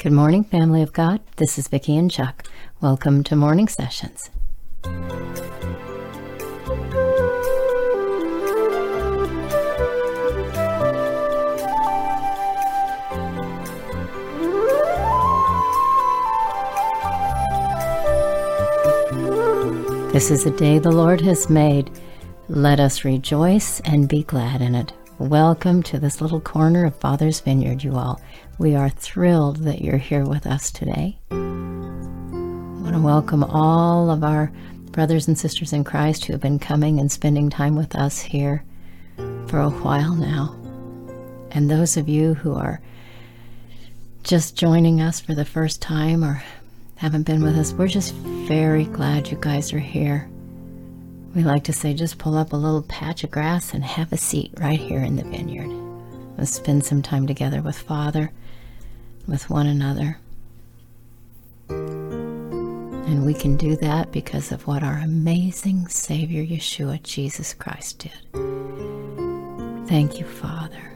Good 0.00 0.12
morning, 0.12 0.44
family 0.44 0.80
of 0.82 0.92
God. 0.92 1.20
This 1.38 1.58
is 1.58 1.66
Vicki 1.66 1.96
and 1.96 2.08
Chuck. 2.08 2.44
Welcome 2.80 3.24
to 3.24 3.34
Morning 3.34 3.66
Sessions. 3.66 4.30
This 20.12 20.30
is 20.30 20.46
a 20.46 20.52
day 20.56 20.78
the 20.78 20.92
Lord 20.92 21.20
has 21.22 21.50
made. 21.50 21.90
Let 22.48 22.78
us 22.78 23.04
rejoice 23.04 23.80
and 23.80 24.08
be 24.08 24.22
glad 24.22 24.62
in 24.62 24.76
it. 24.76 24.92
Welcome 25.18 25.82
to 25.82 25.98
this 25.98 26.20
little 26.20 26.40
corner 26.40 26.84
of 26.84 26.94
Father's 26.94 27.40
Vineyard, 27.40 27.82
you 27.82 27.96
all. 27.96 28.20
We 28.56 28.76
are 28.76 28.88
thrilled 28.88 29.56
that 29.64 29.80
you're 29.80 29.96
here 29.98 30.24
with 30.24 30.46
us 30.46 30.70
today. 30.70 31.18
I 31.32 31.34
want 31.34 32.94
to 32.94 33.00
welcome 33.00 33.42
all 33.42 34.12
of 34.12 34.22
our 34.22 34.52
brothers 34.92 35.26
and 35.26 35.36
sisters 35.36 35.72
in 35.72 35.82
Christ 35.82 36.24
who 36.24 36.34
have 36.34 36.40
been 36.40 36.60
coming 36.60 37.00
and 37.00 37.10
spending 37.10 37.50
time 37.50 37.74
with 37.74 37.96
us 37.96 38.20
here 38.20 38.62
for 39.48 39.58
a 39.58 39.70
while 39.70 40.14
now. 40.14 40.54
And 41.50 41.68
those 41.68 41.96
of 41.96 42.08
you 42.08 42.34
who 42.34 42.54
are 42.54 42.80
just 44.22 44.54
joining 44.54 45.00
us 45.00 45.18
for 45.18 45.34
the 45.34 45.44
first 45.44 45.82
time 45.82 46.22
or 46.22 46.44
haven't 46.94 47.24
been 47.24 47.42
with 47.42 47.58
us, 47.58 47.72
we're 47.72 47.88
just 47.88 48.14
very 48.14 48.84
glad 48.84 49.28
you 49.28 49.36
guys 49.40 49.72
are 49.72 49.80
here. 49.80 50.30
We 51.34 51.44
like 51.44 51.64
to 51.64 51.72
say 51.72 51.94
just 51.94 52.18
pull 52.18 52.36
up 52.36 52.52
a 52.52 52.56
little 52.56 52.82
patch 52.82 53.22
of 53.22 53.30
grass 53.30 53.74
and 53.74 53.84
have 53.84 54.12
a 54.12 54.16
seat 54.16 54.52
right 54.58 54.80
here 54.80 55.00
in 55.00 55.16
the 55.16 55.24
vineyard. 55.24 55.70
Let's 56.36 56.54
spend 56.54 56.84
some 56.84 57.02
time 57.02 57.26
together 57.26 57.62
with 57.62 57.78
Father, 57.78 58.32
with 59.26 59.50
one 59.50 59.66
another. 59.66 60.18
And 63.08 63.24
we 63.24 63.34
can 63.34 63.56
do 63.56 63.76
that 63.76 64.12
because 64.12 64.52
of 64.52 64.66
what 64.66 64.82
our 64.82 64.98
amazing 64.98 65.88
Savior 65.88 66.44
Yeshua, 66.44 67.02
Jesus 67.02 67.54
Christ, 67.54 67.98
did. 67.98 68.12
Thank 69.88 70.18
you, 70.18 70.26
Father. 70.26 70.92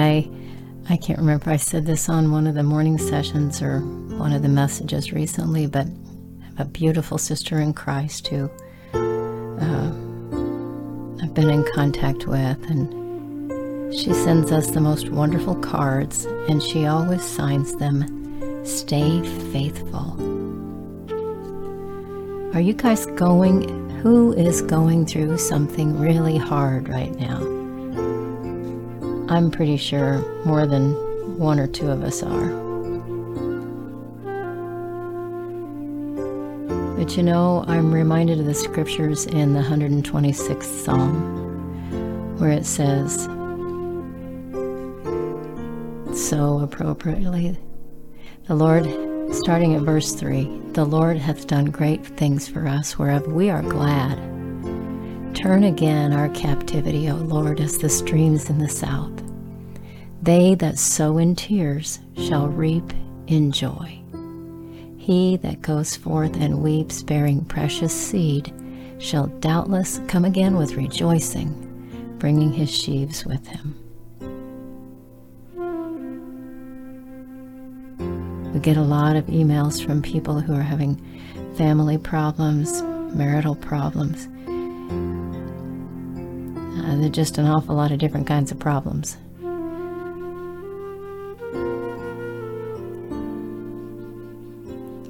I 0.00 0.96
can't 0.96 1.18
remember 1.18 1.48
if 1.48 1.48
I 1.48 1.56
said 1.56 1.86
this 1.86 2.08
on 2.08 2.32
one 2.32 2.46
of 2.46 2.54
the 2.54 2.62
morning 2.62 2.96
sessions 2.98 3.60
or 3.60 3.80
one 3.80 4.32
of 4.32 4.42
the 4.42 4.48
messages 4.48 5.12
recently, 5.12 5.66
but 5.66 5.86
I 5.86 6.44
have 6.46 6.60
a 6.60 6.64
beautiful 6.64 7.18
sister 7.18 7.60
in 7.60 7.74
Christ 7.74 8.28
who 8.28 8.50
uh, 8.94 9.92
I've 11.22 11.34
been 11.34 11.50
in 11.50 11.64
contact 11.74 12.26
with, 12.26 12.58
and 12.70 13.94
she 13.94 14.14
sends 14.14 14.50
us 14.50 14.70
the 14.70 14.80
most 14.80 15.10
wonderful 15.10 15.54
cards, 15.56 16.24
and 16.24 16.62
she 16.62 16.86
always 16.86 17.22
signs 17.22 17.76
them 17.76 18.64
Stay 18.64 19.22
Faithful. 19.52 20.16
Are 22.54 22.60
you 22.60 22.72
guys 22.72 23.06
going? 23.06 23.90
Who 24.00 24.32
is 24.32 24.62
going 24.62 25.04
through 25.04 25.36
something 25.36 26.00
really 26.00 26.38
hard 26.38 26.88
right 26.88 27.14
now? 27.16 27.59
I'm 29.30 29.50
pretty 29.50 29.76
sure 29.76 30.18
more 30.44 30.66
than 30.66 30.92
one 31.38 31.58
or 31.58 31.66
two 31.66 31.88
of 31.88 32.02
us 32.02 32.22
are. 32.22 32.48
But 36.96 37.16
you 37.16 37.22
know, 37.22 37.64
I'm 37.66 37.94
reminded 37.94 38.40
of 38.40 38.46
the 38.46 38.54
scriptures 38.54 39.26
in 39.26 39.54
the 39.54 39.60
126th 39.60 40.84
Psalm 40.84 41.38
where 42.38 42.50
it 42.50 42.66
says 42.66 43.24
so 46.14 46.58
appropriately 46.58 47.56
the 48.48 48.56
Lord, 48.56 48.84
starting 49.32 49.76
at 49.76 49.82
verse 49.82 50.12
3, 50.12 50.72
the 50.72 50.84
Lord 50.84 51.16
hath 51.16 51.46
done 51.46 51.66
great 51.66 52.04
things 52.04 52.48
for 52.48 52.66
us, 52.66 52.98
whereof 52.98 53.28
we 53.28 53.48
are 53.48 53.62
glad. 53.62 54.18
Turn 55.36 55.64
again 55.64 56.12
our 56.12 56.28
captivity, 56.30 57.08
O 57.08 57.14
Lord, 57.14 57.60
as 57.60 57.78
the 57.78 57.88
streams 57.88 58.50
in 58.50 58.58
the 58.58 58.68
south. 58.68 59.19
They 60.22 60.54
that 60.56 60.78
sow 60.78 61.16
in 61.16 61.34
tears 61.34 61.98
shall 62.16 62.48
reap 62.48 62.92
in 63.26 63.52
joy. 63.52 64.00
He 64.98 65.38
that 65.38 65.62
goes 65.62 65.96
forth 65.96 66.36
and 66.36 66.62
weeps, 66.62 67.02
bearing 67.02 67.44
precious 67.46 67.94
seed, 67.94 68.52
shall 68.98 69.28
doubtless 69.28 69.98
come 70.08 70.26
again 70.26 70.56
with 70.56 70.74
rejoicing, 70.74 72.16
bringing 72.18 72.52
his 72.52 72.70
sheaves 72.70 73.24
with 73.24 73.46
him. 73.46 73.74
We 78.52 78.60
get 78.60 78.76
a 78.76 78.82
lot 78.82 79.16
of 79.16 79.24
emails 79.26 79.82
from 79.82 80.02
people 80.02 80.38
who 80.38 80.54
are 80.54 80.60
having 80.60 81.02
family 81.56 81.96
problems, 81.96 82.82
marital 83.14 83.54
problems. 83.54 84.28
Uh, 86.84 86.96
they're 87.00 87.08
just 87.08 87.38
an 87.38 87.46
awful 87.46 87.74
lot 87.74 87.90
of 87.90 87.98
different 87.98 88.26
kinds 88.26 88.52
of 88.52 88.58
problems. 88.58 89.16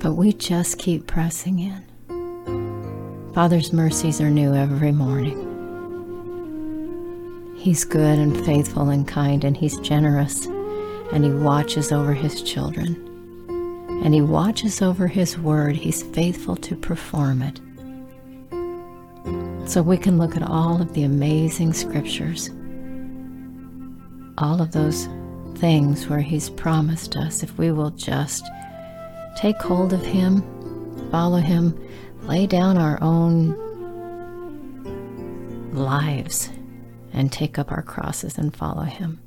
But 0.01 0.15
we 0.15 0.33
just 0.33 0.79
keep 0.79 1.07
pressing 1.07 1.59
in. 1.59 3.33
Father's 3.35 3.71
mercies 3.71 4.19
are 4.21 4.31
new 4.31 4.55
every 4.55 4.93
morning. 4.93 5.47
He's 7.55 7.85
good 7.85 8.19
and 8.19 8.43
faithful 8.47 8.89
and 8.89 9.07
kind, 9.07 9.45
and 9.45 9.55
He's 9.55 9.79
generous, 9.81 10.47
and 11.13 11.23
He 11.23 11.31
watches 11.31 11.93
over 11.93 12.15
His 12.15 12.43
children. 12.43 12.97
And 14.03 14.15
He 14.15 14.23
watches 14.23 14.81
over 14.81 15.07
His 15.07 15.39
word. 15.39 15.77
He's 15.77 16.03
faithful 16.03 16.57
to 16.57 16.75
perform 16.77 17.43
it. 17.43 17.61
So 19.69 19.83
we 19.83 19.99
can 19.99 20.17
look 20.17 20.35
at 20.35 20.43
all 20.43 20.81
of 20.81 20.95
the 20.95 21.03
amazing 21.03 21.75
scriptures, 21.75 22.49
all 24.39 24.63
of 24.63 24.73
those 24.73 25.07
things 25.57 26.09
where 26.09 26.21
He's 26.21 26.49
promised 26.49 27.17
us 27.17 27.43
if 27.43 27.59
we 27.59 27.71
will 27.71 27.91
just 27.91 28.43
take 29.37 29.61
hold 29.61 29.93
of 29.93 30.05
Him, 30.05 30.43
follow 31.11 31.39
Him, 31.39 31.79
lay 32.23 32.47
down 32.47 32.77
our 32.77 32.99
own 33.03 33.57
lives, 35.73 36.51
and 37.13 37.33
take 37.33 37.59
up 37.59 37.73
our 37.73 37.83
crosses 37.83 38.39
and 38.39 38.55
follow 38.55 38.83
Him. 38.83 39.21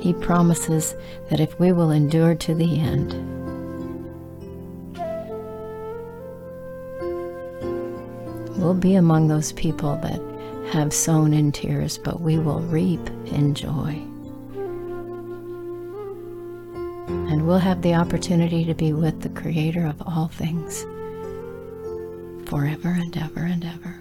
He 0.00 0.12
promises 0.12 0.94
that 1.30 1.40
if 1.40 1.58
we 1.58 1.72
will 1.72 1.90
endure 1.90 2.34
to 2.36 2.54
the 2.54 2.78
end, 2.78 3.12
we'll 8.56 8.74
be 8.74 8.94
among 8.94 9.28
those 9.28 9.52
people 9.52 9.96
that 10.02 10.20
have 10.72 10.92
sown 10.92 11.32
in 11.32 11.50
tears, 11.52 11.98
but 11.98 12.20
we 12.20 12.38
will 12.38 12.60
reap 12.60 13.04
in 13.26 13.54
joy. 13.54 14.00
We'll 17.46 17.58
have 17.58 17.80
the 17.82 17.94
opportunity 17.94 18.64
to 18.64 18.74
be 18.74 18.92
with 18.92 19.20
the 19.22 19.28
Creator 19.28 19.86
of 19.86 20.02
all 20.04 20.26
things 20.26 20.82
forever 22.48 22.88
and 22.88 23.16
ever 23.16 23.40
and 23.40 23.64
ever. 23.64 24.00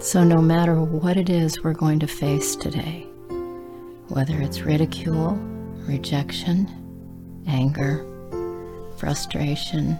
So, 0.00 0.24
no 0.24 0.40
matter 0.40 0.80
what 0.80 1.18
it 1.18 1.28
is 1.28 1.62
we're 1.62 1.74
going 1.74 1.98
to 2.00 2.06
face 2.06 2.56
today, 2.56 3.06
whether 4.08 4.40
it's 4.40 4.62
ridicule, 4.62 5.36
rejection, 5.86 6.68
anger, 7.46 8.06
frustration, 8.96 9.92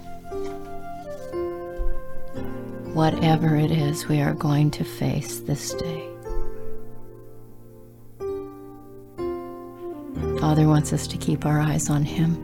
whatever 2.94 3.56
it 3.56 3.70
is 3.70 4.08
we 4.08 4.22
are 4.22 4.34
going 4.34 4.70
to 4.72 4.84
face 4.84 5.40
this 5.40 5.75
day. 5.75 6.13
Father 10.44 10.69
wants 10.69 10.93
us 10.93 11.06
to 11.06 11.17
keep 11.17 11.46
our 11.46 11.58
eyes 11.58 11.88
on 11.88 12.02
Him 12.05 12.35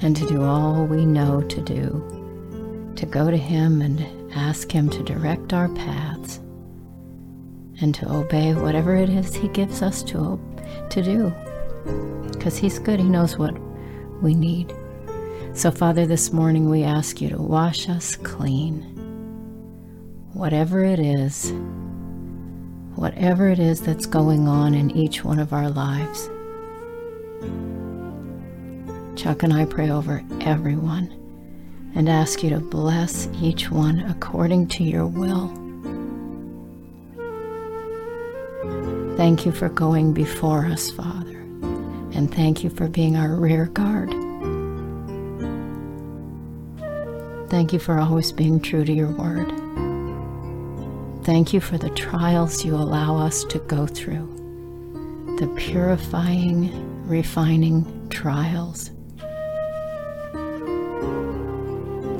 and 0.00 0.16
to 0.16 0.26
do 0.26 0.42
all 0.42 0.86
we 0.86 1.04
know 1.04 1.42
to 1.42 1.60
do 1.60 2.92
to 2.96 3.04
go 3.04 3.30
to 3.30 3.36
Him 3.36 3.82
and 3.82 4.32
ask 4.32 4.72
Him 4.72 4.88
to 4.88 5.02
direct 5.02 5.52
our 5.52 5.68
paths 5.74 6.38
and 7.82 7.94
to 7.96 8.10
obey 8.10 8.54
whatever 8.54 8.96
it 8.96 9.10
is 9.10 9.34
He 9.34 9.48
gives 9.48 9.82
us 9.82 10.02
to, 10.04 10.40
to 10.88 11.02
do. 11.02 11.30
Because 12.32 12.56
He's 12.56 12.78
good, 12.78 12.98
He 12.98 13.06
knows 13.06 13.36
what 13.36 13.54
we 14.22 14.34
need. 14.34 14.74
So, 15.52 15.70
Father, 15.70 16.06
this 16.06 16.32
morning 16.32 16.70
we 16.70 16.84
ask 16.84 17.20
you 17.20 17.28
to 17.28 17.36
wash 17.36 17.90
us 17.90 18.16
clean. 18.16 18.80
Whatever 20.32 20.82
it 20.82 21.00
is, 21.00 21.52
whatever 22.96 23.48
it 23.48 23.58
is 23.58 23.80
that's 23.80 24.06
going 24.06 24.46
on 24.48 24.74
in 24.74 24.90
each 24.92 25.24
one 25.24 25.38
of 25.38 25.52
our 25.52 25.70
lives. 25.70 26.28
Chuck 29.16 29.42
and 29.42 29.52
I 29.52 29.64
pray 29.64 29.90
over 29.90 30.22
everyone 30.40 31.08
and 31.94 32.08
ask 32.08 32.42
you 32.42 32.50
to 32.50 32.58
bless 32.58 33.28
each 33.40 33.70
one 33.70 34.00
according 34.00 34.68
to 34.68 34.84
your 34.84 35.06
will. 35.06 35.48
Thank 39.16 39.46
you 39.46 39.52
for 39.52 39.68
going 39.68 40.12
before 40.12 40.66
us, 40.66 40.90
Father, 40.90 41.38
and 42.12 42.34
thank 42.34 42.64
you 42.64 42.70
for 42.70 42.88
being 42.88 43.16
our 43.16 43.34
rear 43.34 43.66
guard. 43.66 44.10
Thank 47.48 47.72
you 47.72 47.78
for 47.78 48.00
always 48.00 48.32
being 48.32 48.60
true 48.60 48.84
to 48.84 48.92
your 48.92 49.12
word. 49.12 49.63
Thank 51.24 51.52
you 51.52 51.60
for 51.60 51.78
the 51.78 51.90
trials 51.90 52.64
you 52.64 52.74
allow 52.74 53.16
us 53.16 53.44
to 53.44 53.58
go 53.60 53.86
through, 53.86 54.26
the 55.38 55.48
purifying, 55.56 56.70
refining 57.08 58.08
trials 58.10 58.90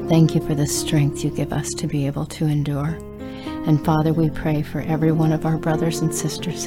Thank 0.09 0.35
you 0.35 0.47
for 0.47 0.55
the 0.55 0.67
strength 0.67 1.25
you 1.25 1.31
give 1.31 1.51
us 1.51 1.71
to 1.71 1.87
be 1.87 2.07
able 2.07 2.27
to 2.27 2.45
endure. 2.45 2.99
And 3.67 3.83
Father, 3.83 4.13
we 4.13 4.29
pray 4.29 4.61
for 4.61 4.83
every 4.83 5.13
one 5.13 5.33
of 5.33 5.47
our 5.47 5.57
brothers 5.57 6.01
and 6.01 6.15
sisters, 6.15 6.67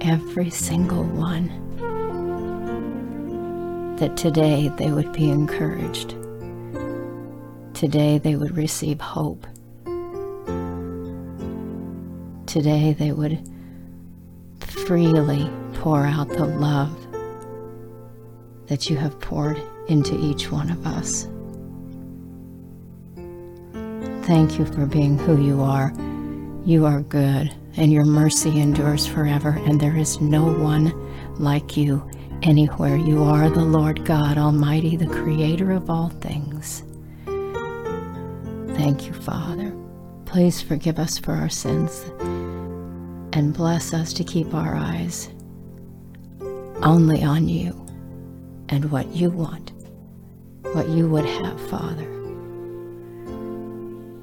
every 0.00 0.50
single 0.50 1.04
one, 1.04 1.46
that 3.96 4.16
today 4.16 4.72
they 4.76 4.90
would 4.90 5.12
be 5.12 5.30
encouraged. 5.30 6.16
Today 7.74 8.18
they 8.18 8.34
would 8.34 8.56
receive 8.56 9.00
hope. 9.00 9.46
Today 12.54 12.92
they 12.92 13.10
would 13.10 13.50
freely 14.60 15.50
pour 15.72 16.06
out 16.06 16.28
the 16.28 16.44
love 16.44 16.96
that 18.68 18.88
you 18.88 18.96
have 18.96 19.18
poured 19.18 19.60
into 19.88 20.16
each 20.20 20.52
one 20.52 20.70
of 20.70 20.86
us. 20.86 21.26
Thank 24.24 24.56
you 24.56 24.66
for 24.66 24.86
being 24.86 25.18
who 25.18 25.44
you 25.44 25.62
are. 25.62 25.92
You 26.64 26.86
are 26.86 27.00
good, 27.00 27.52
and 27.76 27.92
your 27.92 28.04
mercy 28.04 28.60
endures 28.60 29.04
forever, 29.04 29.60
and 29.66 29.80
there 29.80 29.96
is 29.96 30.20
no 30.20 30.44
one 30.44 30.94
like 31.40 31.76
you 31.76 32.08
anywhere. 32.42 32.94
You 32.94 33.24
are 33.24 33.50
the 33.50 33.64
Lord 33.64 34.04
God 34.04 34.38
Almighty, 34.38 34.94
the 34.94 35.08
Creator 35.08 35.72
of 35.72 35.90
all 35.90 36.10
things. 36.10 36.84
Thank 38.76 39.08
you, 39.08 39.12
Father. 39.12 39.74
Please 40.24 40.62
forgive 40.62 41.00
us 41.00 41.18
for 41.18 41.32
our 41.32 41.48
sins 41.48 42.04
and 43.34 43.52
bless 43.52 43.92
us 43.92 44.12
to 44.12 44.22
keep 44.22 44.54
our 44.54 44.76
eyes 44.76 45.28
only 46.82 47.24
on 47.24 47.48
you 47.48 47.72
and 48.68 48.90
what 48.92 49.08
you 49.08 49.28
want, 49.28 49.72
what 50.72 50.88
you 50.88 51.08
would 51.08 51.24
have, 51.24 51.60
Father. 51.68 52.08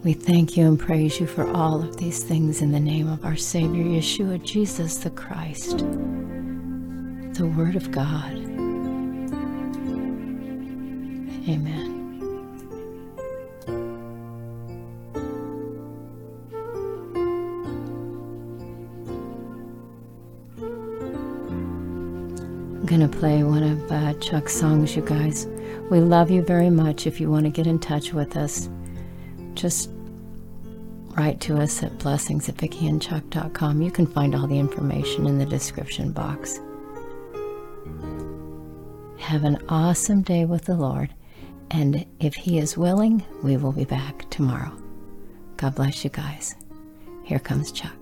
We 0.04 0.14
thank 0.14 0.56
you 0.56 0.66
and 0.66 0.80
praise 0.80 1.20
you 1.20 1.28
for 1.28 1.46
all 1.52 1.84
of 1.84 1.98
these 1.98 2.24
things 2.24 2.62
in 2.62 2.72
the 2.72 2.80
name 2.80 3.10
of 3.10 3.26
our 3.26 3.36
Savior 3.36 3.84
Yeshua, 3.84 4.42
Jesus 4.44 4.98
the 4.98 5.10
Christ, 5.10 5.80
the 7.38 7.52
Word 7.56 7.76
of 7.76 7.92
God. 7.92 8.34
Amen. 11.50 11.91
Going 22.92 23.10
to 23.10 23.18
play 23.20 23.42
one 23.42 23.64
of 23.64 23.90
uh, 23.90 24.14
Chuck's 24.16 24.54
songs, 24.54 24.98
you 24.98 25.02
guys. 25.02 25.48
We 25.90 26.02
love 26.02 26.30
you 26.30 26.42
very 26.42 26.70
much. 26.70 27.08
If 27.08 27.22
you 27.22 27.32
want 27.32 27.46
to 27.46 27.50
get 27.50 27.66
in 27.66 27.80
touch 27.80 28.12
with 28.12 28.36
us, 28.36 28.68
just 29.54 29.90
write 31.16 31.40
to 31.42 31.58
us 31.58 31.84
at 31.84 31.98
blessings 32.00 32.50
at 32.50 32.58
vickyandchuck.com. 32.58 33.82
You 33.82 33.92
can 33.92 34.06
find 34.06 34.36
all 34.36 34.46
the 34.46 34.60
information 34.60 35.26
in 35.26 35.38
the 35.38 35.46
description 35.46 36.12
box. 36.12 36.60
Have 39.20 39.46
an 39.46 39.64
awesome 39.70 40.22
day 40.22 40.44
with 40.44 40.66
the 40.66 40.76
Lord, 40.76 41.14
and 41.70 42.06
if 42.20 42.36
He 42.36 42.58
is 42.58 42.78
willing, 42.78 43.24
we 43.42 43.56
will 43.56 43.72
be 43.72 43.86
back 43.86 44.30
tomorrow. 44.30 44.78
God 45.56 45.76
bless 45.76 46.04
you 46.04 46.10
guys. 46.10 46.56
Here 47.24 47.40
comes 47.40 47.72
Chuck. 47.72 48.01